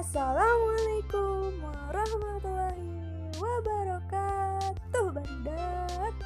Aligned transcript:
Assalamualaikum 0.00 1.60
warahmatullahi 1.60 2.88
wabarakatuh 3.36 5.12
Bandak. 5.12 6.16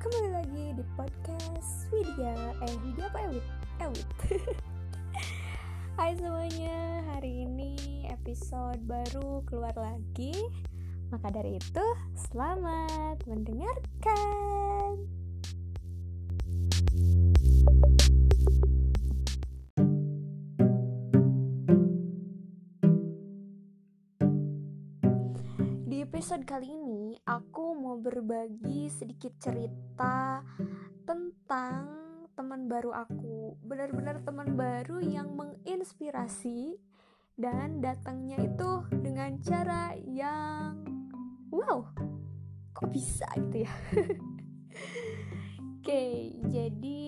Kembali 0.00 0.30
lagi 0.32 0.64
di 0.80 0.84
podcast 0.96 1.92
Widya 1.92 2.56
Eh 2.64 2.72
Widya 2.72 3.12
apa 3.12 3.18
Ewit? 3.28 3.44
Ewit. 3.84 4.08
Hai 6.00 6.16
semuanya 6.16 7.04
Hari 7.12 7.44
ini 7.44 8.08
episode 8.16 8.80
baru 8.88 9.44
keluar 9.44 9.76
lagi. 9.76 10.32
Maka 11.12 11.28
dari 11.28 11.60
itu 11.60 11.86
selamat 12.32 13.28
mendengarkan 13.28 14.57
kali 26.48 26.80
ini, 26.80 27.12
aku 27.28 27.76
mau 27.76 28.00
berbagi 28.00 28.88
sedikit 28.88 29.36
cerita 29.36 30.40
tentang 31.04 31.84
teman 32.32 32.64
baru 32.64 32.88
aku. 33.04 33.60
Benar-benar 33.60 34.24
teman 34.24 34.56
baru 34.56 34.96
yang 35.04 35.36
menginspirasi 35.36 36.80
dan 37.36 37.84
datangnya 37.84 38.40
itu 38.40 38.80
dengan 38.88 39.36
cara 39.44 39.92
yang 40.08 40.88
wow, 41.52 41.84
kok 42.72 42.88
bisa 42.96 43.28
gitu 43.36 43.68
ya? 43.68 43.72
Oke, 45.76 46.32
jadi 46.48 47.07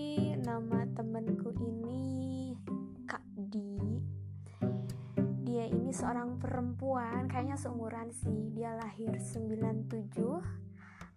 seorang 6.01 6.41
perempuan 6.41 7.29
kayaknya 7.29 7.61
seumuran 7.61 8.09
sih. 8.25 8.48
Dia 8.56 8.73
lahir 8.73 9.20
97 9.20 10.17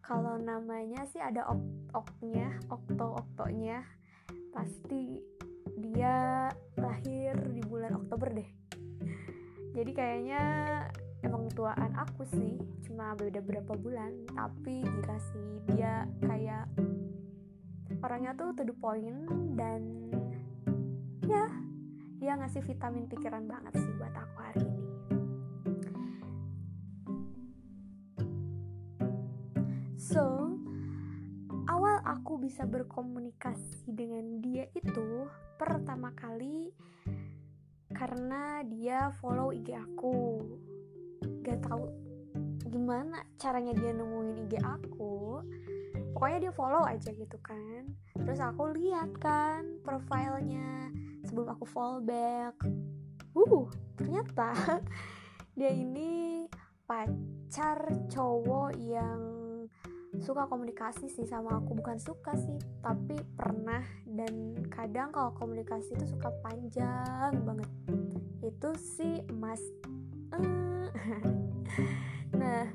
kalau 0.03 0.35
namanya 0.35 1.07
sih 1.07 1.23
ada 1.23 1.47
ok 1.47 1.63
oknya 1.95 2.59
okto 2.67 3.15
oktonya 3.15 3.79
pasti 4.51 5.23
dia 5.79 6.51
lahir 6.75 7.39
di 7.55 7.63
bulan 7.63 7.95
Oktober 7.95 8.35
deh. 8.35 8.49
Jadi 9.71 9.91
kayaknya 9.95 10.41
emang 11.23 11.47
tuaan 11.55 11.95
aku 11.95 12.27
sih 12.35 12.59
cuma 12.83 13.15
beda 13.15 13.39
berapa 13.39 13.73
bulan. 13.79 14.27
Tapi 14.35 14.83
gila 14.83 15.17
sih 15.31 15.49
dia 15.71 16.03
kayak 16.27 16.67
orangnya 18.03 18.35
tuh 18.35 18.51
to 18.51 18.67
the 18.67 18.75
point 18.75 19.31
dan 19.55 20.11
ya 21.23 21.47
dia 22.19 22.39
ngasih 22.39 22.63
vitamin 22.63 23.07
pikiran 23.07 23.47
banget 23.47 23.75
sih 23.79 23.91
buat 23.99 24.15
aku 24.15 24.37
hari 24.39 24.63
ini 24.63 24.72
so 30.03 30.51
awal 31.71 32.03
aku 32.03 32.35
bisa 32.35 32.67
berkomunikasi 32.67 33.87
dengan 33.87 34.43
dia 34.43 34.67
itu 34.75 35.23
pertama 35.55 36.11
kali 36.11 36.75
karena 37.95 38.67
dia 38.67 39.15
follow 39.23 39.55
IG 39.55 39.71
aku. 39.71 40.43
Gak 41.45 41.63
tahu 41.63 41.87
gimana 42.67 43.23
caranya 43.39 43.71
dia 43.79 43.95
nemuin 43.95 44.43
IG 44.43 44.59
aku. 44.59 45.39
Pokoknya 46.11 46.49
dia 46.49 46.53
follow 46.53 46.83
aja 46.83 47.15
gitu 47.15 47.39
kan. 47.39 47.87
Terus 48.19 48.43
aku 48.43 48.75
lihat 48.75 49.15
kan 49.23 49.79
profilnya 49.87 50.91
sebelum 51.23 51.47
aku 51.47 51.63
fallback 51.63 52.59
uh 53.33 53.65
ternyata 53.97 54.53
dia 55.57 55.71
ini 55.73 56.45
pacar 56.85 57.79
cowok 58.11 58.77
yang 58.77 59.42
suka 60.21 60.45
komunikasi 60.45 61.09
sih 61.09 61.25
sama 61.25 61.57
aku. 61.57 61.73
Bukan 61.79 61.97
suka 61.97 62.37
sih 62.37 62.57
tapi 62.85 63.17
pernah. 63.33 63.81
Dan 64.05 64.61
kadang 64.69 65.09
kalau 65.09 65.33
komunikasi 65.33 65.97
itu 65.97 66.05
suka 66.13 66.29
panjang 66.45 67.33
banget. 67.41 67.69
Itu 68.43 68.75
sih 68.77 69.23
mas 69.33 69.61
nah 72.41 72.65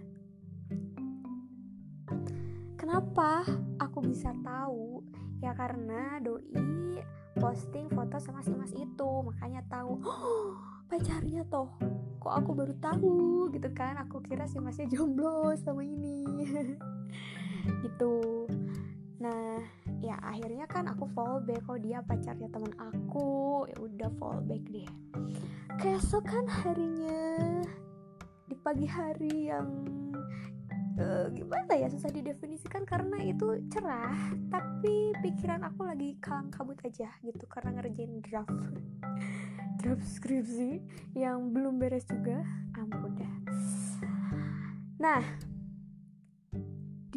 kenapa 2.79 3.43
aku 3.79 3.99
bisa 4.03 4.31
tahu? 4.43 5.03
Ya 5.39 5.55
karena 5.55 6.19
doi 6.23 7.03
posting 7.39 7.87
foto 7.91 8.19
sama 8.19 8.43
si 8.43 8.55
mas 8.55 8.75
itu. 8.75 9.11
Makanya 9.23 9.63
tahu 9.71 10.03
oh, 10.03 10.55
pacarnya 10.91 11.47
toh 11.47 11.71
kok 12.19 12.35
aku 12.35 12.51
baru 12.55 12.75
tahu? 12.79 13.15
Gitu 13.55 13.71
kan. 13.75 13.99
Aku 14.07 14.23
kira 14.23 14.47
si 14.51 14.59
masnya 14.59 14.87
jomblo 14.91 15.55
sama 15.59 15.83
ini 15.83 16.27
gitu. 17.85 18.47
Nah 19.19 19.61
ya 19.99 20.15
akhirnya 20.23 20.67
kan 20.71 20.87
aku 20.87 21.11
fallback 21.13 21.63
kok 21.67 21.83
dia 21.83 21.99
pacarnya 22.03 22.49
teman 22.49 22.73
aku 22.79 23.67
ya 23.71 23.79
udah 23.83 24.11
fallback 24.19 24.63
deh. 24.71 24.89
Keesokan 25.79 26.47
harinya 26.47 27.63
di 28.49 28.57
pagi 28.59 28.89
hari 28.89 29.53
yang 29.53 29.69
uh, 30.99 31.29
gimana 31.31 31.73
ya 31.77 31.87
susah 31.93 32.11
didefinisikan 32.11 32.83
karena 32.89 33.21
itu 33.23 33.61
cerah 33.71 34.17
tapi 34.49 35.13
pikiran 35.21 35.63
aku 35.69 35.85
lagi 35.87 36.17
kalang 36.19 36.51
kabut 36.51 36.81
aja 36.83 37.13
gitu 37.21 37.45
karena 37.47 37.79
ngerjain 37.79 38.25
draft 38.25 38.51
draft 39.79 40.07
skripsi 40.07 40.83
yang 41.15 41.55
belum 41.55 41.79
beres 41.79 42.07
juga. 42.09 42.43
Ampun 42.79 43.19
dah 43.19 43.35
nah 44.99 45.23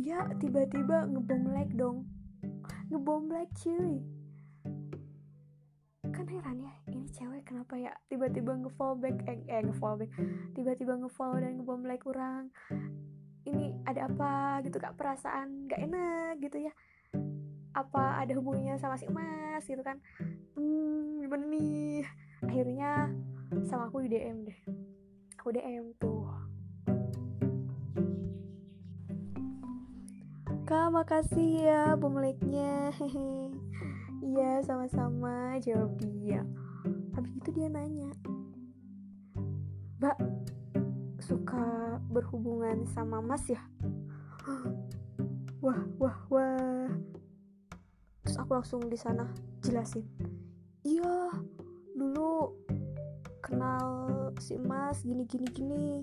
dia 0.01 0.25
tiba-tiba 0.41 1.05
ngebom 1.05 1.53
like 1.53 1.73
dong. 1.77 2.09
Ngebom 2.89 3.29
like 3.29 3.53
cuy. 3.53 4.01
Kan 6.09 6.25
heran 6.25 6.57
ya 6.57 6.73
ini 6.89 7.05
cewek 7.13 7.45
kenapa 7.45 7.77
ya 7.77 7.93
tiba-tiba 8.09 8.57
nge-fallback? 8.65 9.15
Eh, 9.29 9.45
eh 9.45 9.61
nge-fallback. 9.61 10.09
Tiba-tiba 10.57 10.97
nge-follow 11.05 11.37
dan 11.37 11.61
ngebom 11.61 11.85
like 11.85 12.01
kurang 12.01 12.49
ini 13.45 13.73
ada 13.85 14.09
apa 14.09 14.61
gitu 14.65 14.77
kak? 14.77 14.97
Perasaan 14.97 15.69
gak 15.69 15.81
enak 15.81 16.41
gitu 16.41 16.61
ya. 16.61 16.73
Apa 17.71 18.21
ada 18.21 18.33
hubungannya 18.35 18.75
sama 18.81 18.97
si 18.97 19.07
emas 19.07 19.63
gitu 19.65 19.81
kan? 19.81 20.01
Hmm 20.57 21.21
gimana 21.23 21.45
nih? 21.47 22.03
Akhirnya 22.45 23.13
sama 23.69 23.87
aku 23.87 24.03
di 24.05 24.17
DM 24.17 24.49
deh. 24.49 24.59
Aku 25.39 25.53
DM 25.53 25.93
tuh 25.97 26.30
kak 30.71 30.87
makasih 30.87 31.67
ya 31.67 31.99
bom 31.99 32.15
like-nya 32.15 32.95
hehe 32.95 33.51
iya 34.31 34.63
sama-sama 34.63 35.59
jawab 35.59 35.99
dia. 35.99 36.47
Habis 37.11 37.43
itu 37.43 37.49
dia 37.51 37.67
nanya 37.67 38.07
mbak 39.99 40.15
suka 41.19 41.99
berhubungan 42.07 42.87
sama 42.87 43.19
mas 43.19 43.43
ya? 43.51 43.59
Wah 45.59 45.83
wah 45.99 46.17
wah. 46.31 46.87
Terus 48.23 48.39
aku 48.39 48.55
langsung 48.55 48.87
di 48.87 48.95
sana 48.95 49.27
jelasin. 49.67 50.07
Iya 50.87 51.35
dulu 51.99 52.55
kenal 53.43 54.07
si 54.39 54.55
mas 54.55 55.03
gini 55.03 55.27
gini 55.27 55.51
gini 55.51 55.99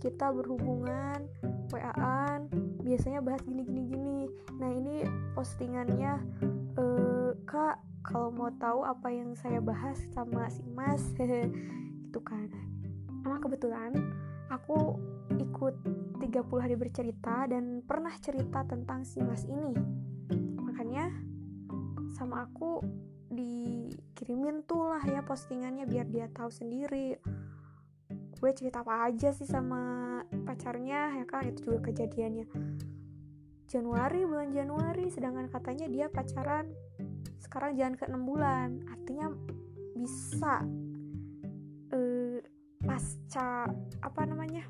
kita 0.00 0.32
berhubungan 0.32 1.28
waan 1.68 2.48
biasanya 2.86 3.18
bahas 3.18 3.42
gini 3.42 3.66
gini 3.66 3.82
gini. 3.90 4.18
Nah 4.62 4.70
ini 4.70 5.02
postingannya 5.34 6.12
eh, 6.78 7.30
kak 7.42 7.82
kalau 8.06 8.30
mau 8.30 8.54
tahu 8.62 8.86
apa 8.86 9.10
yang 9.10 9.34
saya 9.34 9.58
bahas 9.58 9.98
sama 10.14 10.46
si 10.46 10.62
mas 10.70 11.02
itu 12.06 12.20
kan. 12.22 12.46
Emang 13.26 13.42
kebetulan 13.42 13.90
aku 14.46 14.94
ikut 15.34 15.74
30 16.22 16.62
hari 16.62 16.78
bercerita 16.78 17.50
dan 17.50 17.82
pernah 17.82 18.14
cerita 18.22 18.62
tentang 18.62 19.02
si 19.02 19.18
mas 19.18 19.42
ini. 19.50 19.74
Makanya 20.62 21.10
sama 22.14 22.46
aku 22.46 22.80
dikirimin 23.26 24.62
tuh 24.64 24.94
lah 24.94 25.02
ya 25.02 25.26
postingannya 25.26 25.84
biar 25.84 26.06
dia 26.06 26.30
tahu 26.30 26.48
sendiri 26.48 27.18
gue 28.36 28.50
cerita 28.52 28.84
apa 28.84 29.08
aja 29.08 29.32
sih 29.32 29.48
sama 29.48 30.20
pacarnya 30.44 31.16
ya 31.20 31.24
kan? 31.24 31.48
Itu 31.48 31.72
juga 31.72 31.88
kejadiannya. 31.90 32.46
Januari 33.66 34.22
bulan 34.22 34.54
Januari 34.54 35.10
sedangkan 35.10 35.50
katanya 35.50 35.90
dia 35.90 36.06
pacaran 36.06 36.70
sekarang 37.42 37.74
jalan 37.74 37.94
ke 37.98 38.04
6 38.06 38.14
bulan. 38.22 38.68
Artinya 38.92 39.26
bisa 39.96 40.62
uh, 41.90 42.38
pasca 42.84 43.66
apa 44.04 44.22
namanya 44.28 44.68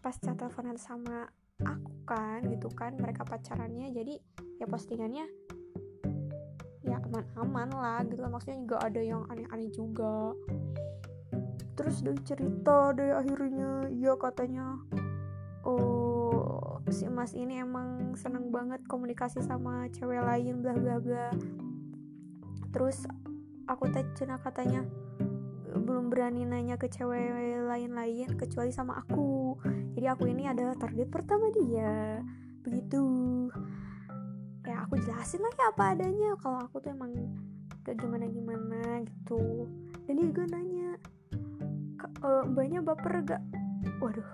pasca 0.00 0.32
teleponan 0.32 0.80
sama 0.80 1.28
aku 1.60 1.92
kan 2.08 2.40
gitu 2.48 2.72
kan 2.72 2.96
mereka 2.96 3.26
pacarannya. 3.26 3.92
Jadi 3.92 4.16
ya 4.62 4.66
postingannya 4.70 5.26
ya 6.86 6.96
aman-aman 7.04 7.68
lah 7.74 8.00
gitu. 8.08 8.22
Maksudnya 8.24 8.58
juga 8.64 8.78
ada 8.80 9.00
yang 9.02 9.28
aneh-aneh 9.28 9.68
juga 9.74 10.32
terus 11.80 12.04
dia 12.04 12.12
cerita 12.28 12.92
deh 12.92 13.16
akhirnya. 13.16 13.88
Iya 13.88 14.12
katanya 14.20 14.76
oh 15.64 16.84
si 16.92 17.08
mas 17.08 17.32
ini 17.32 17.64
emang 17.64 18.12
seneng 18.20 18.52
banget 18.52 18.84
komunikasi 18.84 19.40
sama 19.40 19.88
cewek 19.88 20.20
lain 20.20 20.60
bla 20.60 20.76
bla 20.76 21.00
bla. 21.00 21.32
Terus 22.68 23.08
aku 23.64 23.88
teh 23.88 24.04
cina 24.12 24.36
katanya 24.36 24.84
belum 25.72 26.12
berani 26.12 26.44
nanya 26.44 26.76
ke 26.76 26.92
cewek 26.92 27.64
lain-lain 27.64 28.36
kecuali 28.36 28.68
sama 28.74 29.00
aku. 29.00 29.56
Jadi 29.96 30.04
aku 30.04 30.28
ini 30.28 30.44
adalah 30.50 30.76
target 30.76 31.08
pertama 31.08 31.48
dia. 31.48 32.20
Begitu. 32.60 33.04
Ya 34.68 34.84
aku 34.84 35.00
jelasin 35.00 35.40
lagi 35.40 35.62
apa 35.64 35.96
adanya. 35.96 36.36
Kalau 36.42 36.60
aku 36.60 36.82
tuh 36.82 36.92
emang 36.92 37.14
gak 37.86 37.96
gimana 37.96 38.28
gimana 38.28 39.00
gitu. 39.06 39.70
Dan 40.04 40.12
dia 40.18 40.26
juga 40.28 40.44
nanya 40.50 40.98
uh, 42.22 42.44
mbaknya 42.46 42.80
baper 42.82 43.14
gak? 43.24 43.42
Waduh. 44.00 44.28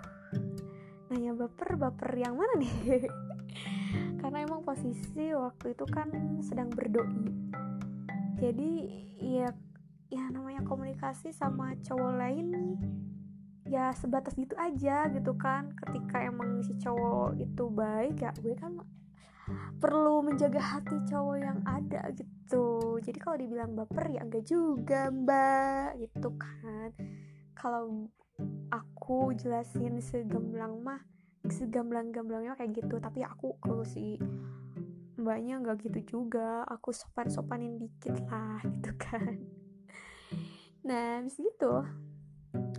Nanya 1.10 1.32
baper 1.38 1.78
baper 1.78 2.10
yang 2.18 2.34
mana 2.34 2.54
nih? 2.58 3.06
Karena 4.20 4.42
emang 4.42 4.66
posisi 4.66 5.30
waktu 5.30 5.76
itu 5.78 5.86
kan 5.86 6.10
sedang 6.42 6.72
berdoi. 6.72 7.30
Jadi 8.36 8.70
ya 9.22 9.48
ya 10.06 10.24
namanya 10.30 10.62
komunikasi 10.62 11.34
sama 11.34 11.74
cowok 11.82 12.12
lain 12.14 12.46
ya 13.66 13.90
sebatas 13.94 14.34
gitu 14.34 14.58
aja 14.58 15.06
gitu 15.14 15.32
kan. 15.38 15.70
Ketika 15.78 16.26
emang 16.26 16.60
si 16.66 16.74
cowok 16.74 17.38
itu 17.38 17.64
baik 17.70 18.18
ya 18.18 18.34
gue 18.42 18.54
kan 18.58 18.82
perlu 19.78 20.26
menjaga 20.26 20.58
hati 20.58 20.98
cowok 21.06 21.38
yang 21.38 21.62
ada 21.62 22.10
gitu. 22.18 22.98
Jadi 22.98 23.18
kalau 23.22 23.38
dibilang 23.38 23.78
baper 23.78 24.10
ya 24.10 24.26
enggak 24.26 24.42
juga 24.42 25.06
mbak 25.06 26.02
gitu 26.02 26.34
kan 26.34 26.90
kalau 27.56 28.12
aku 28.70 29.32
jelasin 29.34 29.98
segamblang 29.98 30.84
mah 30.84 31.00
segamblang-gamblangnya 31.48 32.54
kayak 32.54 32.84
gitu. 32.84 33.00
Tapi 33.00 33.24
aku 33.24 33.56
kalau 33.58 33.82
si 33.82 34.20
mbaknya 35.16 35.58
nggak 35.64 35.88
gitu 35.88 36.20
juga. 36.20 36.62
Aku 36.68 36.92
sopan-sopanin 36.92 37.80
dikit 37.80 38.20
lah 38.28 38.60
gitu 38.76 38.92
kan. 39.00 39.40
Nah 40.84 41.18
habis 41.18 41.40
gitu 41.40 41.82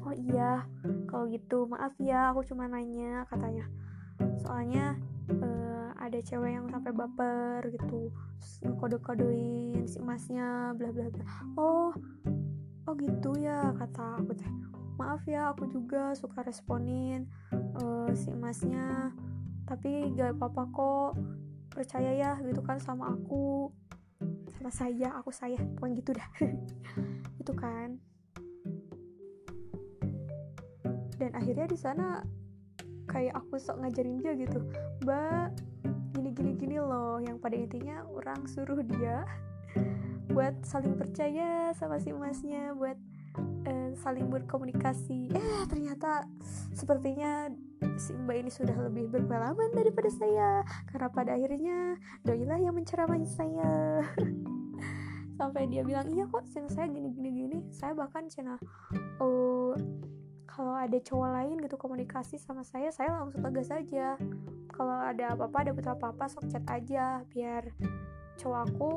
oh 0.07 0.15
iya 0.15 0.63
kalau 1.11 1.27
gitu 1.27 1.67
maaf 1.67 1.91
ya 1.99 2.31
aku 2.31 2.47
cuma 2.47 2.71
nanya 2.71 3.27
katanya. 3.27 3.67
Soalnya 4.39 4.95
uh, 5.43 5.91
ada 5.99 6.19
cewek 6.23 6.55
yang 6.55 6.71
sampai 6.71 6.95
baper 6.95 7.67
gitu. 7.75 8.09
Kode-kodein 8.79 9.83
si 9.83 9.99
emasnya 9.99 10.71
bla 10.79 10.89
bla 10.95 11.11
bla. 11.11 11.25
Oh 11.59 11.91
oh 12.87 12.95
gitu 12.95 13.35
ya 13.35 13.75
kata 13.75 14.23
aku 14.23 14.31
teh. 14.31 14.51
Maaf 14.97 15.21
ya 15.29 15.51
aku 15.53 15.69
juga 15.69 16.15
suka 16.15 16.41
responin 16.41 17.27
uh, 17.83 18.09
si 18.15 18.31
emasnya. 18.31 19.11
Tapi 19.67 20.15
gak 20.15 20.39
apa-apa 20.39 20.63
kok. 20.71 21.11
Percaya 21.69 22.15
ya 22.15 22.31
gitu 22.41 22.63
kan 22.63 22.79
sama 22.79 23.11
aku. 23.13 23.69
Sama 24.55 24.71
saya 24.71 25.13
aku 25.19 25.29
saya. 25.29 25.59
Pokoknya 25.77 25.95
gitu 25.99 26.11
dah. 26.15 26.29
Itu 27.43 27.53
kan. 27.53 27.99
Dan 31.19 31.31
akhirnya 31.35 31.67
di 31.67 31.77
sana 31.77 32.23
kayak 33.11 33.35
aku 33.35 33.59
sok 33.59 33.83
ngajarin 33.83 34.23
dia 34.23 34.33
gitu. 34.39 34.63
Mbak 35.03 35.47
gini 36.15 36.29
gini 36.31 36.51
gini 36.55 36.77
loh. 36.79 37.19
Yang 37.19 37.37
pada 37.43 37.55
intinya 37.59 37.97
orang 38.07 38.47
suruh 38.47 38.79
dia 38.81 39.27
buat 40.31 40.55
saling 40.63 40.99
percaya 40.99 41.71
sama 41.75 41.97
si 41.97 42.11
emasnya 42.11 42.75
buat 42.75 42.97
uh, 43.67 43.91
saling 44.01 44.27
berkomunikasi. 44.27 45.31
Eh 45.33 45.63
ternyata 45.69 46.25
sepertinya 46.73 47.51
si 48.01 48.13
mbak 48.13 48.45
ini 48.45 48.51
sudah 48.51 48.75
lebih 48.89 49.09
berpengalaman 49.09 49.73
daripada 49.73 50.09
saya 50.09 50.65
karena 50.89 51.07
pada 51.13 51.31
akhirnya 51.37 51.97
doilah 52.25 52.59
yang 52.59 52.75
menceramahi 52.75 53.27
saya. 53.27 54.03
Sampai 55.37 55.69
dia 55.69 55.85
bilang 55.85 56.09
iya 56.09 56.25
kok 56.25 56.49
channel 56.49 56.71
saya 56.73 56.89
gini 56.89 57.13
gini 57.13 57.29
gini. 57.29 57.57
Saya 57.69 57.93
bahkan 57.93 58.25
channel 58.25 58.57
oh 59.21 59.77
kalau 60.47 60.73
ada 60.73 60.97
cowok 60.97 61.29
lain 61.37 61.55
gitu 61.61 61.77
komunikasi 61.77 62.41
sama 62.41 62.65
saya 62.65 62.89
saya 62.89 63.13
langsung 63.13 63.45
tegas 63.45 63.69
aja. 63.69 64.17
Kalau 64.73 64.97
ada 64.97 65.37
apa-apa 65.37 65.69
ada 65.69 65.71
butuh 65.73 65.93
apa-apa 65.93 66.25
sok 66.29 66.49
chat 66.49 66.65
aja 66.69 67.21
biar 67.29 67.69
cowok 68.37 68.61
aku 68.69 68.91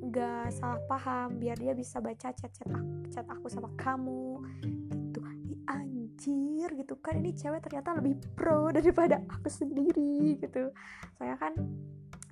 nggak 0.00 0.48
salah 0.56 0.80
paham 0.88 1.36
biar 1.36 1.60
dia 1.60 1.76
bisa 1.76 2.00
baca 2.00 2.32
chat-chat 2.32 2.68
aku, 2.72 2.92
chat 3.12 3.26
aku 3.28 3.46
sama 3.52 3.68
kamu 3.76 4.40
gitu. 4.64 5.20
Anjir 5.68 6.68
gitu. 6.72 6.96
Kan 6.98 7.20
ini 7.20 7.36
cewek 7.36 7.60
ternyata 7.60 7.94
lebih 7.94 8.16
pro 8.32 8.68
daripada 8.76 9.20
aku 9.28 9.52
sendiri 9.52 10.40
gitu. 10.40 10.72
Saya 11.20 11.36
kan 11.36 11.52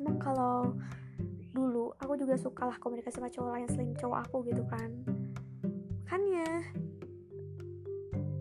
emang 0.00 0.16
kalau 0.16 0.72
dulu 1.52 1.92
aku 2.00 2.16
juga 2.16 2.38
suka 2.40 2.70
lah 2.70 2.78
komunikasi 2.80 3.20
sama 3.20 3.28
cowok 3.28 3.50
lain 3.52 3.68
selain 3.68 3.94
cowok 3.94 4.18
aku 4.26 4.36
gitu 4.48 4.64
kan. 4.66 4.90
Kan 6.08 6.20
ya 6.24 6.52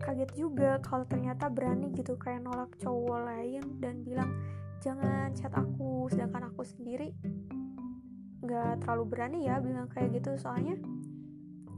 kaget 0.08 0.30
juga 0.40 0.80
kalau 0.80 1.04
ternyata 1.04 1.52
berani 1.52 1.92
gitu 1.92 2.16
kayak 2.16 2.40
nolak 2.40 2.72
cowok 2.80 3.28
lain 3.28 3.60
dan 3.76 4.00
bilang 4.00 4.32
jangan 4.80 5.34
chat 5.36 5.52
aku 5.52 6.08
sedangkan 6.08 6.48
aku 6.48 6.64
sendiri 6.64 7.12
nggak 8.48 8.80
terlalu 8.80 9.04
berani 9.12 9.44
ya 9.44 9.60
bilang 9.60 9.92
kayak 9.92 10.16
gitu. 10.16 10.32
Soalnya 10.40 10.80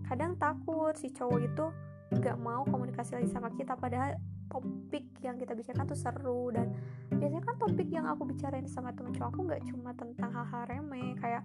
kadang 0.06 0.38
takut 0.38 0.94
si 0.94 1.10
cowok 1.10 1.40
itu 1.42 1.66
nggak 2.14 2.38
mau 2.38 2.62
komunikasi 2.66 3.18
lagi 3.18 3.30
sama 3.30 3.50
kita 3.54 3.74
padahal 3.74 4.18
topik 4.50 5.06
yang 5.22 5.38
kita 5.38 5.58
bicarakan 5.58 5.90
tuh 5.90 5.98
seru. 5.98 6.54
Dan 6.54 6.70
biasanya 7.10 7.42
kan 7.42 7.58
topik 7.58 7.90
yang 7.90 8.06
aku 8.06 8.22
bicarain 8.30 8.70
sama 8.70 8.94
temen 8.94 9.10
cowok 9.10 9.34
aku 9.34 9.40
nggak 9.50 9.62
cuma 9.66 9.90
tentang 9.98 10.30
hal-hal 10.30 10.62
remeh 10.70 11.18
kayak 11.18 11.42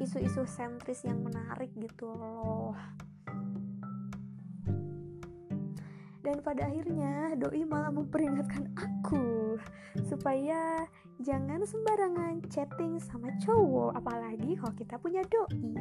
isu-isu 0.00 0.44
sentris 0.48 1.04
yang 1.04 1.20
menarik 1.20 1.72
gitu 1.76 2.10
loh 2.10 2.76
dan 6.22 6.38
pada 6.38 6.70
akhirnya 6.70 7.34
doi 7.34 7.66
malah 7.66 7.90
memperingatkan 7.90 8.70
aku 8.78 9.58
supaya 10.06 10.86
jangan 11.18 11.66
sembarangan 11.66 12.46
chatting 12.48 12.96
sama 13.02 13.34
cowok 13.42 13.98
apalagi 13.98 14.54
kalau 14.54 14.74
kita 14.78 14.94
punya 15.02 15.22
doi. 15.26 15.74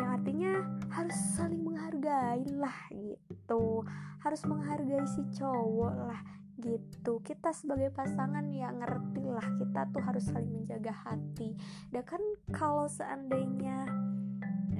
Yang 0.00 0.10
artinya 0.16 0.52
harus 0.96 1.18
saling 1.36 1.60
menghargai 1.60 2.48
lah 2.56 2.78
gitu. 2.88 3.84
Harus 4.24 4.40
menghargai 4.48 5.04
si 5.04 5.20
cowok 5.36 5.94
lah 6.08 6.20
gitu. 6.56 7.20
Kita 7.20 7.52
sebagai 7.52 7.92
pasangan 7.92 8.48
ya 8.48 8.72
ngerti 8.72 9.28
lah 9.28 9.44
kita 9.60 9.92
tuh 9.92 10.00
harus 10.00 10.24
saling 10.24 10.48
menjaga 10.48 10.92
hati. 11.04 11.52
Dan 11.92 12.04
kan 12.08 12.22
kalau 12.48 12.88
seandainya 12.88 13.88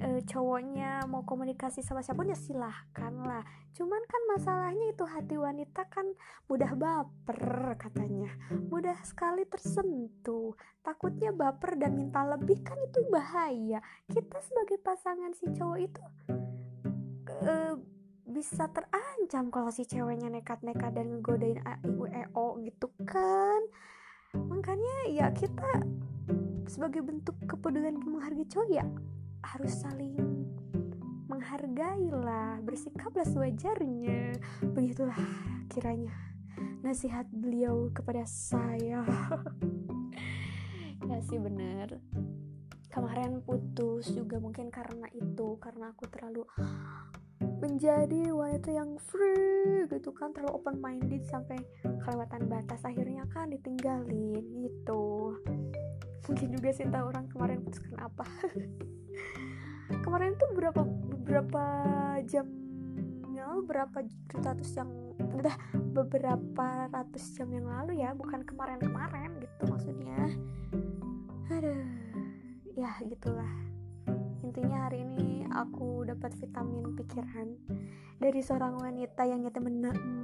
e, 0.00 0.24
cowoknya 0.24 1.04
mau 1.04 1.22
komunikasi 1.22 1.84
sama 1.84 2.00
siapa 2.00 2.24
ya 2.24 2.36
silahkan 2.36 3.12
lah. 3.20 3.44
Cuman 3.76 4.02
kan 4.08 4.22
masalahnya 4.32 4.96
itu 4.96 5.04
hati 5.04 5.36
wanita 5.36 5.84
kan 5.92 6.08
mudah 6.48 6.72
baper 6.74 7.76
katanya. 7.76 8.32
Mudah 8.72 8.96
sekali 9.04 9.44
tersentuh. 9.44 10.56
Takutnya 10.80 11.30
baper 11.36 11.76
dan 11.76 12.00
minta 12.00 12.24
lebih 12.24 12.64
kan 12.64 12.80
itu 12.80 13.04
bahaya. 13.12 13.84
Kita 14.08 14.40
sebagai 14.40 14.80
pasangan 14.80 15.36
si 15.36 15.46
cowok 15.52 15.78
itu 15.78 16.02
e, 17.44 17.54
bisa 18.24 18.70
terancam 18.72 19.52
kalau 19.52 19.68
si 19.68 19.84
ceweknya 19.84 20.32
nekat-nekat 20.32 20.96
dan 20.96 21.20
ngegodain 21.20 21.60
AIWEO 21.60 22.46
gitu 22.64 22.88
kan. 23.04 23.60
Makanya 24.32 25.10
ya 25.12 25.26
kita 25.34 25.84
sebagai 26.70 27.02
bentuk 27.02 27.34
kepedulian 27.50 27.98
menghargai 27.98 28.46
cowok 28.46 28.70
ya 28.70 28.86
harus 29.44 29.72
saling 29.80 30.16
menghargai 31.28 32.10
lah 32.12 32.60
bersikaplah 32.60 33.26
sewajarnya. 33.26 34.36
Begitulah 34.72 35.18
kiranya 35.72 36.12
nasihat 36.84 37.24
beliau 37.30 37.88
kepada 37.92 38.24
saya. 38.24 39.04
Ya 41.10 41.18
sih 41.26 41.42
bener 41.42 41.98
kemarin 42.90 43.38
putus 43.46 44.10
juga 44.10 44.42
mungkin 44.42 44.68
karena 44.68 45.06
itu 45.14 45.56
karena 45.62 45.94
aku 45.94 46.10
terlalu 46.10 46.42
menjadi 47.62 48.34
wanita 48.34 48.74
yang 48.74 48.98
free 48.98 49.86
gitu 49.86 50.10
kan 50.10 50.34
terlalu 50.34 50.58
open 50.58 50.76
minded 50.82 51.22
sampai 51.30 51.56
kelewatan 51.86 52.50
batas 52.50 52.82
akhirnya 52.82 53.24
kan 53.30 53.48
ditinggalin 53.48 54.42
gitu 54.58 55.38
mungkin 56.28 56.48
juga 56.52 56.68
sih 56.74 56.86
tahu 56.88 57.04
orang 57.08 57.26
kemarin 57.32 57.64
putus 57.64 57.80
kenapa 57.80 58.24
kemarin 60.04 60.36
tuh 60.36 60.50
berapa 60.54 60.82
beberapa 60.84 61.64
jamnya 62.28 63.46
berapa 63.64 63.98
ratus 64.40 64.70
yang 64.76 64.90
udah 65.40 65.56
beberapa 65.96 66.90
ratus 66.92 67.38
jam 67.38 67.48
yang 67.54 67.64
lalu 67.64 68.02
ya 68.02 68.12
bukan 68.12 68.44
kemarin-kemarin 68.44 69.40
gitu 69.40 69.62
maksudnya. 69.70 70.18
Aduh 71.48 71.84
ya 72.76 72.90
gitulah. 73.06 73.52
Intinya 74.40 74.88
hari 74.88 75.06
ini 75.06 75.46
aku 75.52 76.02
dapat 76.08 76.34
vitamin 76.38 76.96
pikiran 76.98 77.54
dari 78.18 78.40
seorang 78.42 78.80
wanita 78.80 79.22
yang 79.24 79.46
nyata 79.46 79.60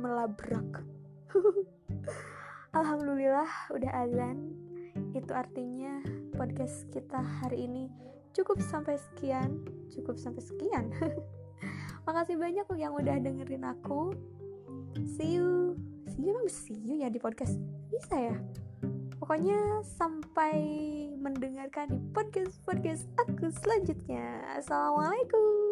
melabrak. 0.03 0.83
Alhamdulillah 2.79 3.49
udah 3.73 3.93
azan 4.05 4.66
itu 5.21 5.33
artinya 5.33 6.05
podcast 6.37 6.89
kita 6.93 7.21
hari 7.41 7.65
ini 7.69 7.89
cukup 8.37 8.61
sampai 8.61 9.01
sekian 9.01 9.65
cukup 9.97 10.21
sampai 10.21 10.43
sekian. 10.45 10.93
Makasih 12.07 12.37
banyak 12.39 12.67
yang 12.77 12.93
udah 12.95 13.17
dengerin 13.19 13.65
aku. 13.65 14.15
See 15.17 15.41
you. 15.41 15.75
See 16.13 16.29
you 16.29 16.37
emang 16.37 16.49
see 16.53 16.79
you 16.79 17.03
ya 17.03 17.09
di 17.09 17.19
podcast. 17.19 17.57
Bisa 17.91 18.15
ya? 18.15 18.37
Pokoknya 19.17 19.83
sampai 19.83 20.59
mendengarkan 21.19 21.91
di 21.91 21.99
podcast 22.13 22.63
podcast 22.63 23.09
aku 23.19 23.51
selanjutnya. 23.51 24.45
Assalamualaikum 24.55 25.66